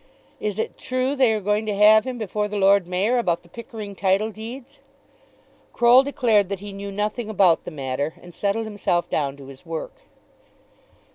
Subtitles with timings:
[0.39, 3.49] Is it true they are going to have him before the Lord Mayor about the
[3.49, 4.79] Pickering title deeds?"
[5.73, 9.63] Croll declared that he knew nothing about the matter, and settled himself down to his
[9.63, 9.97] work.